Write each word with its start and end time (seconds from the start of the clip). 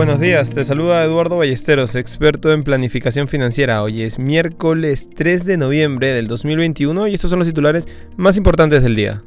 Buenos 0.00 0.18
días, 0.18 0.48
te 0.48 0.64
saluda 0.64 1.04
Eduardo 1.04 1.36
Ballesteros, 1.36 1.94
experto 1.94 2.54
en 2.54 2.64
planificación 2.64 3.28
financiera. 3.28 3.82
Hoy 3.82 4.00
es 4.00 4.18
miércoles 4.18 5.10
3 5.14 5.44
de 5.44 5.58
noviembre 5.58 6.14
del 6.14 6.26
2021 6.26 7.06
y 7.08 7.12
estos 7.12 7.28
son 7.28 7.40
los 7.40 7.48
titulares 7.48 7.86
más 8.16 8.38
importantes 8.38 8.82
del 8.82 8.96
día. 8.96 9.22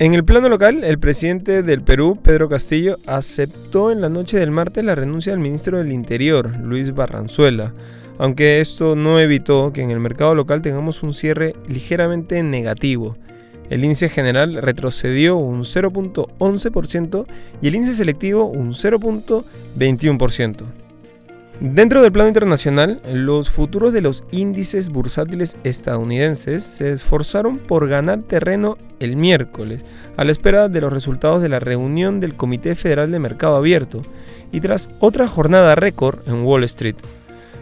En 0.00 0.14
el 0.14 0.24
plano 0.24 0.48
local, 0.48 0.82
el 0.82 0.98
presidente 0.98 1.62
del 1.62 1.82
Perú, 1.82 2.18
Pedro 2.20 2.48
Castillo, 2.48 2.98
aceptó 3.06 3.92
en 3.92 4.00
la 4.00 4.08
noche 4.08 4.36
del 4.36 4.50
martes 4.50 4.82
la 4.82 4.96
renuncia 4.96 5.30
del 5.30 5.38
ministro 5.38 5.78
del 5.78 5.92
Interior, 5.92 6.56
Luis 6.58 6.92
Barranzuela, 6.92 7.72
aunque 8.18 8.58
esto 8.58 8.96
no 8.96 9.20
evitó 9.20 9.72
que 9.72 9.82
en 9.82 9.92
el 9.92 10.00
mercado 10.00 10.34
local 10.34 10.60
tengamos 10.60 11.04
un 11.04 11.12
cierre 11.12 11.54
ligeramente 11.68 12.42
negativo. 12.42 13.16
El 13.70 13.84
índice 13.84 14.08
general 14.08 14.54
retrocedió 14.54 15.36
un 15.36 15.60
0.11% 15.60 17.26
y 17.60 17.68
el 17.68 17.74
índice 17.74 17.94
selectivo 17.94 18.44
un 18.44 18.72
0.21%. 18.72 20.64
Dentro 21.60 22.02
del 22.02 22.12
plano 22.12 22.28
internacional, 22.28 23.02
los 23.12 23.50
futuros 23.50 23.92
de 23.92 24.00
los 24.00 24.22
índices 24.30 24.90
bursátiles 24.90 25.56
estadounidenses 25.64 26.62
se 26.62 26.92
esforzaron 26.92 27.58
por 27.58 27.88
ganar 27.88 28.22
terreno 28.22 28.78
el 29.00 29.16
miércoles, 29.16 29.84
a 30.16 30.22
la 30.22 30.30
espera 30.30 30.68
de 30.68 30.80
los 30.80 30.92
resultados 30.92 31.42
de 31.42 31.48
la 31.48 31.58
reunión 31.58 32.20
del 32.20 32.36
Comité 32.36 32.76
Federal 32.76 33.10
de 33.10 33.18
Mercado 33.18 33.56
Abierto 33.56 34.02
y 34.52 34.60
tras 34.60 34.88
otra 35.00 35.26
jornada 35.26 35.74
récord 35.74 36.20
en 36.28 36.44
Wall 36.44 36.62
Street. 36.62 36.96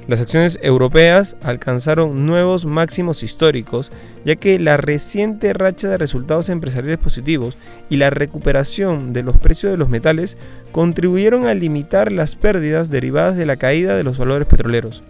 Las 0.09 0.20
acciones 0.20 0.60
europeas 0.62 1.37
alcanzaron 1.42 2.27
nuevos 2.27 2.65
máximos 2.65 3.24
históricos, 3.24 3.91
ya 4.24 4.37
que 4.37 4.60
la 4.60 4.77
reciente 4.77 5.52
racha 5.52 5.88
de 5.88 5.98
resultados 5.98 6.48
empresariales 6.48 6.98
positivos 6.98 7.59
y 7.91 7.96
la 7.96 8.10
recuperación 8.10 9.12
de 9.12 9.24
los 9.24 9.37
precios 9.37 9.73
de 9.73 9.79
los 9.79 9.88
metales 9.88 10.38
contribuyeron 10.70 11.46
a 11.46 11.55
limitar 11.55 12.13
las 12.13 12.37
pérdidas 12.37 12.88
derivadas 12.88 13.37
de 13.37 13.46
la 13.46 13.57
caída 13.57 13.96
de 13.96 14.04
los 14.04 14.16
valores 14.16 14.46
petroleros. 14.46 15.02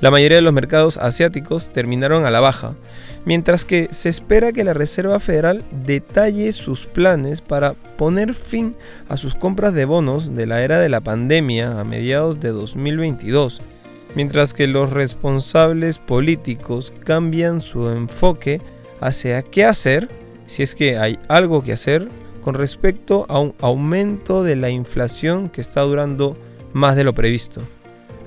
La 0.00 0.10
mayoría 0.10 0.38
de 0.38 0.42
los 0.42 0.54
mercados 0.54 0.96
asiáticos 0.96 1.70
terminaron 1.70 2.24
a 2.24 2.30
la 2.30 2.40
baja, 2.40 2.74
mientras 3.26 3.66
que 3.66 3.88
se 3.90 4.08
espera 4.08 4.52
que 4.52 4.64
la 4.64 4.72
Reserva 4.72 5.20
Federal 5.20 5.64
detalle 5.84 6.50
sus 6.54 6.86
planes 6.86 7.42
para 7.42 7.74
poner 7.74 8.32
fin 8.32 8.74
a 9.06 9.18
sus 9.18 9.34
compras 9.34 9.74
de 9.74 9.84
bonos 9.84 10.34
de 10.34 10.46
la 10.46 10.62
era 10.62 10.80
de 10.80 10.88
la 10.88 11.02
pandemia 11.02 11.78
a 11.78 11.84
mediados 11.84 12.40
de 12.40 12.50
2022 12.50 13.60
mientras 14.14 14.54
que 14.54 14.66
los 14.66 14.90
responsables 14.90 15.98
políticos 15.98 16.92
cambian 17.04 17.60
su 17.60 17.88
enfoque 17.88 18.60
hacia 19.00 19.42
qué 19.42 19.64
hacer, 19.64 20.08
si 20.46 20.62
es 20.62 20.74
que 20.74 20.98
hay 20.98 21.18
algo 21.28 21.62
que 21.62 21.72
hacer, 21.72 22.08
con 22.42 22.54
respecto 22.54 23.24
a 23.28 23.40
un 23.40 23.54
aumento 23.60 24.42
de 24.42 24.56
la 24.56 24.70
inflación 24.70 25.48
que 25.48 25.60
está 25.60 25.80
durando 25.80 26.36
más 26.72 26.94
de 26.96 27.04
lo 27.04 27.14
previsto. 27.14 27.62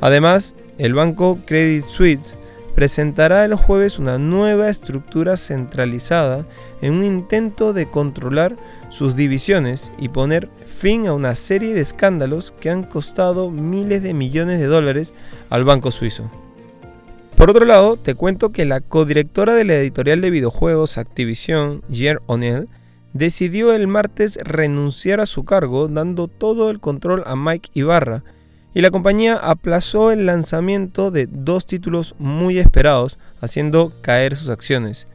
Además, 0.01 0.55
el 0.77 0.93
banco 0.93 1.39
Credit 1.45 1.83
Suisse 1.83 2.37
presentará 2.77 3.43
el 3.43 3.55
jueves 3.55 3.97
una 3.97 4.19
nueva 4.19 4.69
estructura 4.69 5.35
centralizada 5.35 6.45
en 6.79 6.93
un 6.93 7.05
intento 7.05 7.73
de 7.73 7.89
controlar 7.89 8.55
sus 8.89 9.15
divisiones 9.15 9.91
y 9.97 10.09
poner 10.09 10.51
fin 10.63 11.07
a 11.07 11.13
una 11.13 11.35
serie 11.35 11.73
de 11.73 11.81
escándalos 11.81 12.53
que 12.59 12.69
han 12.69 12.83
costado 12.83 13.49
miles 13.49 14.03
de 14.03 14.13
millones 14.13 14.59
de 14.59 14.67
dólares 14.67 15.15
al 15.49 15.63
banco 15.63 15.89
suizo. 15.89 16.29
Por 17.35 17.49
otro 17.49 17.65
lado, 17.65 17.97
te 17.97 18.13
cuento 18.13 18.51
que 18.51 18.63
la 18.63 18.79
codirectora 18.79 19.55
de 19.55 19.63
la 19.63 19.73
editorial 19.73 20.21
de 20.21 20.29
videojuegos 20.29 20.99
Activision, 20.99 21.81
Jer 21.91 22.21
O'Neill, 22.27 22.69
decidió 23.11 23.73
el 23.73 23.87
martes 23.87 24.37
renunciar 24.43 25.19
a 25.19 25.25
su 25.25 25.45
cargo 25.45 25.87
dando 25.87 26.27
todo 26.27 26.69
el 26.69 26.79
control 26.79 27.23
a 27.25 27.35
Mike 27.35 27.71
Ibarra, 27.73 28.23
y 28.77 28.81
la 28.81 28.91
compañía 28.91 29.33
aplazó 29.37 30.11
el 30.11 30.27
lanzamiento 30.27 31.09
de 31.09 31.25
dos 31.25 31.65
títulos 31.65 32.13
muy 32.19 32.59
esperados, 32.59 33.17
haciendo 33.41 33.91
caer 34.03 34.35
sus 34.35 34.49
acciones. 34.49 35.07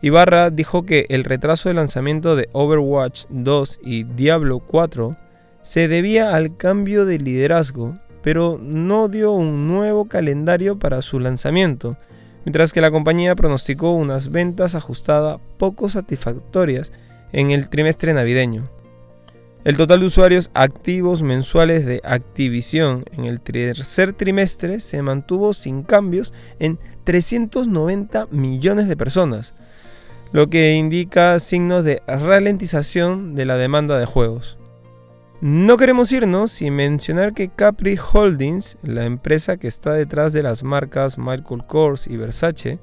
Ibarra 0.00 0.48
dijo 0.48 0.86
que 0.86 1.04
el 1.10 1.24
retraso 1.24 1.68
de 1.68 1.74
lanzamiento 1.74 2.34
de 2.34 2.48
Overwatch 2.52 3.26
2 3.28 3.80
y 3.82 4.04
Diablo 4.04 4.60
4 4.60 5.18
se 5.60 5.86
debía 5.86 6.34
al 6.34 6.56
cambio 6.56 7.04
de 7.04 7.18
liderazgo, 7.18 7.92
pero 8.22 8.58
no 8.58 9.08
dio 9.08 9.32
un 9.32 9.68
nuevo 9.68 10.06
calendario 10.06 10.78
para 10.78 11.02
su 11.02 11.20
lanzamiento, 11.20 11.98
mientras 12.46 12.72
que 12.72 12.80
la 12.80 12.90
compañía 12.90 13.36
pronosticó 13.36 13.92
unas 13.92 14.30
ventas 14.30 14.74
ajustadas 14.74 15.40
poco 15.58 15.90
satisfactorias 15.90 16.90
en 17.32 17.50
el 17.50 17.68
trimestre 17.68 18.14
navideño. 18.14 18.70
El 19.64 19.78
total 19.78 20.00
de 20.00 20.06
usuarios 20.06 20.50
activos 20.52 21.22
mensuales 21.22 21.86
de 21.86 22.02
Activision 22.04 23.06
en 23.12 23.24
el 23.24 23.40
tercer 23.40 24.12
trimestre 24.12 24.78
se 24.78 25.00
mantuvo 25.00 25.54
sin 25.54 25.82
cambios 25.82 26.34
en 26.58 26.78
390 27.04 28.28
millones 28.30 28.88
de 28.88 28.96
personas, 28.98 29.54
lo 30.32 30.50
que 30.50 30.74
indica 30.74 31.38
signos 31.38 31.82
de 31.82 32.02
ralentización 32.06 33.34
de 33.34 33.46
la 33.46 33.56
demanda 33.56 33.98
de 33.98 34.04
juegos. 34.04 34.58
No 35.40 35.78
queremos 35.78 36.12
irnos 36.12 36.50
sin 36.50 36.74
mencionar 36.74 37.32
que 37.32 37.48
Capri 37.48 37.96
Holdings, 37.96 38.76
la 38.82 39.06
empresa 39.06 39.56
que 39.56 39.68
está 39.68 39.94
detrás 39.94 40.34
de 40.34 40.42
las 40.42 40.62
marcas 40.62 41.16
Michael 41.16 41.64
Kors 41.66 42.06
y 42.06 42.18
Versace, 42.18 42.80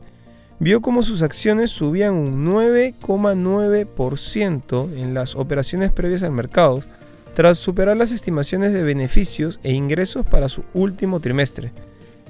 vio 0.61 0.79
como 0.79 1.01
sus 1.01 1.23
acciones 1.23 1.71
subían 1.71 2.13
un 2.13 2.45
9,9% 2.45 4.95
en 4.95 5.15
las 5.15 5.35
operaciones 5.35 5.91
previas 5.91 6.21
al 6.21 6.33
mercado, 6.33 6.83
tras 7.33 7.57
superar 7.57 7.97
las 7.97 8.11
estimaciones 8.11 8.71
de 8.71 8.83
beneficios 8.83 9.59
e 9.63 9.71
ingresos 9.71 10.23
para 10.23 10.49
su 10.49 10.63
último 10.75 11.19
trimestre. 11.19 11.71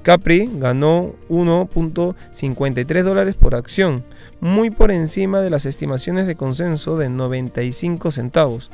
Capri 0.01 0.49
ganó 0.53 1.13
1.53 1.29 3.03
dólares 3.03 3.35
por 3.35 3.53
acción, 3.53 4.05
muy 4.39 4.69
por 4.69 4.91
encima 4.91 5.41
de 5.41 5.49
las 5.49 5.65
estimaciones 5.65 6.25
de 6.25 6.35
consenso 6.35 6.97
de 6.97 7.09
95 7.09 8.11
centavos, 8.11 8.71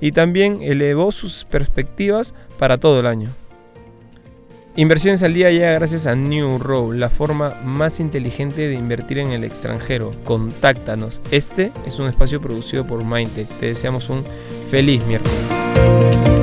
y 0.00 0.12
también 0.12 0.62
elevó 0.62 1.10
sus 1.10 1.44
perspectivas 1.46 2.32
para 2.60 2.78
todo 2.78 3.00
el 3.00 3.06
año. 3.06 3.30
Inversiones 4.80 5.22
al 5.22 5.34
día 5.34 5.50
llega 5.50 5.72
gracias 5.72 6.06
a 6.06 6.14
New 6.14 6.56
Row, 6.56 6.92
la 6.92 7.10
forma 7.10 7.60
más 7.62 8.00
inteligente 8.00 8.66
de 8.66 8.76
invertir 8.76 9.18
en 9.18 9.30
el 9.30 9.44
extranjero. 9.44 10.12
Contáctanos. 10.24 11.20
Este 11.30 11.70
es 11.84 11.98
un 11.98 12.06
espacio 12.06 12.40
producido 12.40 12.86
por 12.86 13.04
Mindtech. 13.04 13.46
Te 13.60 13.66
deseamos 13.66 14.08
un 14.08 14.24
feliz 14.70 15.04
miércoles. 15.04 16.39